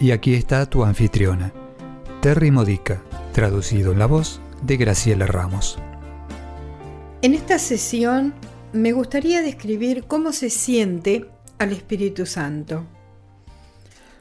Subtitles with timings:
[0.00, 1.52] Y aquí está tu anfitriona,
[2.22, 3.02] Terry Modica,
[3.32, 5.76] traducido en la voz de Graciela Ramos.
[7.20, 8.32] En esta sesión
[8.72, 12.86] me gustaría describir cómo se siente al Espíritu Santo.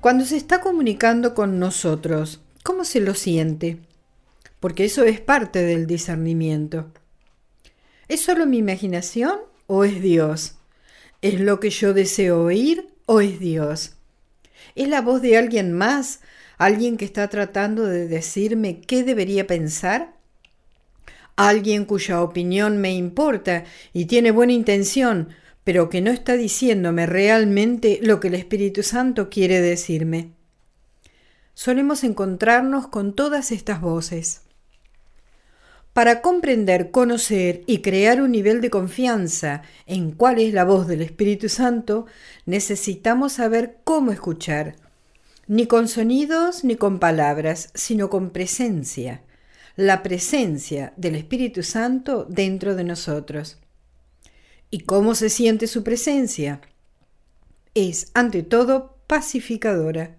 [0.00, 3.78] Cuando se está comunicando con nosotros, ¿cómo se lo siente?
[4.60, 6.90] Porque eso es parte del discernimiento.
[8.08, 10.54] ¿Es solo mi imaginación o es Dios?
[11.20, 13.97] ¿Es lo que yo deseo oír o es Dios?
[14.78, 16.20] ¿Es la voz de alguien más?
[16.56, 20.14] ¿Alguien que está tratando de decirme qué debería pensar?
[21.34, 25.30] ¿Alguien cuya opinión me importa y tiene buena intención,
[25.64, 30.30] pero que no está diciéndome realmente lo que el Espíritu Santo quiere decirme?
[31.54, 34.42] Solemos encontrarnos con todas estas voces.
[35.98, 41.02] Para comprender, conocer y crear un nivel de confianza en cuál es la voz del
[41.02, 42.06] Espíritu Santo,
[42.46, 44.76] necesitamos saber cómo escuchar,
[45.48, 49.22] ni con sonidos ni con palabras, sino con presencia,
[49.74, 53.58] la presencia del Espíritu Santo dentro de nosotros.
[54.70, 56.60] ¿Y cómo se siente su presencia?
[57.74, 60.14] Es, ante todo, pacificadora.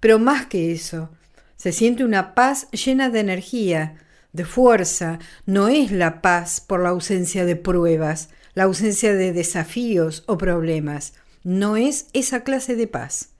[0.00, 1.10] Pero más que eso,
[1.58, 3.98] se siente una paz llena de energía,
[4.32, 10.24] de fuerza, no es la paz por la ausencia de pruebas, la ausencia de desafíos
[10.26, 11.14] o problemas.
[11.44, 13.30] No es esa clase de paz.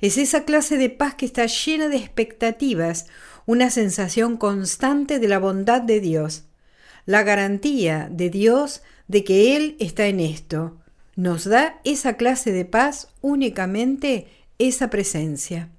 [0.00, 3.06] Es esa clase de paz que está llena de expectativas,
[3.46, 6.44] una sensación constante de la bondad de Dios,
[7.06, 10.78] la garantía de Dios de que Él está en esto.
[11.16, 14.28] Nos da esa clase de paz únicamente
[14.58, 15.70] esa presencia.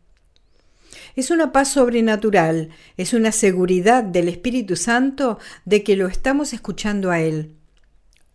[1.15, 7.11] Es una paz sobrenatural, es una seguridad del Espíritu Santo de que lo estamos escuchando
[7.11, 7.51] a Él.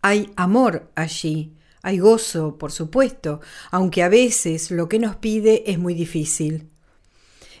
[0.01, 5.77] Hay amor allí, hay gozo, por supuesto, aunque a veces lo que nos pide es
[5.77, 6.69] muy difícil.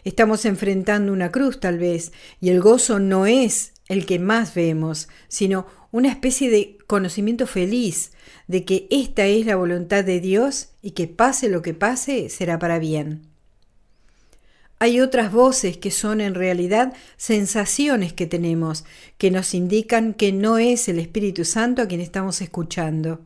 [0.05, 5.09] Estamos enfrentando una cruz tal vez, y el gozo no es el que más vemos,
[5.27, 8.13] sino una especie de conocimiento feliz
[8.47, 12.57] de que esta es la voluntad de Dios y que pase lo que pase será
[12.57, 13.27] para bien.
[14.81, 18.85] Hay otras voces que son en realidad sensaciones que tenemos,
[19.17, 23.19] que nos indican que no es el Espíritu Santo a quien estamos escuchando.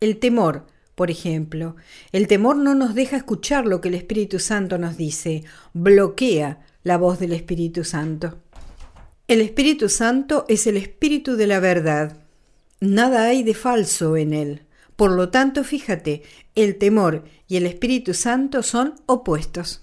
[0.00, 1.76] El temor, por ejemplo.
[2.10, 5.44] El temor no nos deja escuchar lo que el Espíritu Santo nos dice,
[5.74, 8.38] bloquea la voz del Espíritu Santo.
[9.28, 12.16] El Espíritu Santo es el Espíritu de la verdad.
[12.80, 14.62] Nada hay de falso en él.
[14.96, 16.22] Por lo tanto, fíjate,
[16.54, 19.81] el temor y el Espíritu Santo son opuestos.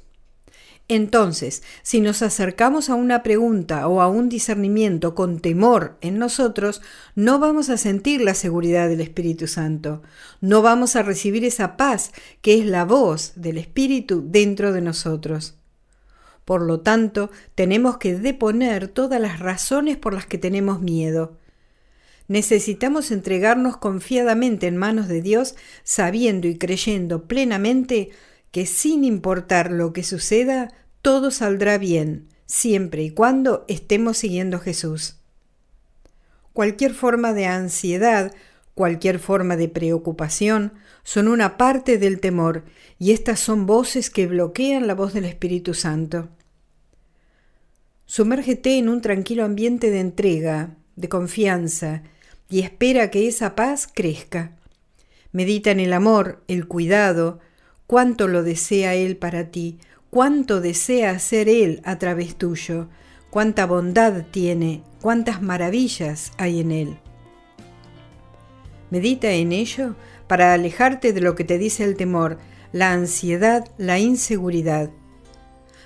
[0.91, 6.81] Entonces, si nos acercamos a una pregunta o a un discernimiento con temor en nosotros,
[7.13, 10.01] no vamos a sentir la seguridad del Espíritu Santo,
[10.41, 12.11] no vamos a recibir esa paz
[12.41, 15.53] que es la voz del Espíritu dentro de nosotros.
[16.43, 21.37] Por lo tanto, tenemos que deponer todas las razones por las que tenemos miedo.
[22.27, 28.09] Necesitamos entregarnos confiadamente en manos de Dios, sabiendo y creyendo plenamente
[28.51, 34.61] que sin importar lo que suceda, todo saldrá bien, siempre y cuando estemos siguiendo a
[34.61, 35.17] Jesús.
[36.53, 38.33] Cualquier forma de ansiedad,
[38.73, 40.73] cualquier forma de preocupación,
[41.03, 42.65] son una parte del temor,
[42.97, 46.29] y estas son voces que bloquean la voz del Espíritu Santo.
[48.05, 52.03] Sumérgete en un tranquilo ambiente de entrega, de confianza,
[52.49, 54.57] y espera que esa paz crezca.
[55.31, 57.39] Medita en el amor, el cuidado,
[57.89, 59.79] cuánto lo desea Él para ti,
[60.11, 62.87] cuánto desea hacer Él a través tuyo,
[63.31, 66.99] cuánta bondad tiene, cuántas maravillas hay en Él.
[68.91, 69.95] Medita en ello
[70.27, 72.37] para alejarte de lo que te dice el temor,
[72.71, 74.91] la ansiedad, la inseguridad.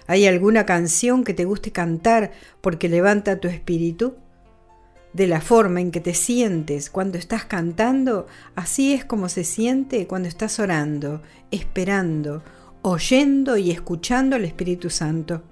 [0.06, 4.18] ¿Hay alguna canción que te guste cantar porque levanta tu espíritu?
[5.13, 10.07] De la forma en que te sientes cuando estás cantando, así es como se siente
[10.07, 11.21] cuando estás orando,
[11.51, 12.44] esperando,
[12.81, 15.44] oyendo y escuchando al Espíritu Santo.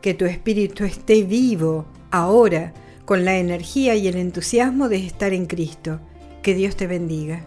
[0.00, 2.72] Que tu espíritu esté vivo ahora
[3.04, 6.00] con la energía y el entusiasmo de estar en Cristo.
[6.42, 7.44] Que Dios te bendiga.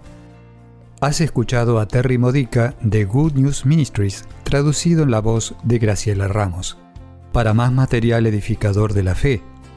[1.01, 6.27] Has escuchado a Terry Modica de Good News Ministries, traducido en la voz de Graciela
[6.29, 6.77] Ramos.
[7.33, 9.41] Para más material edificador de la fe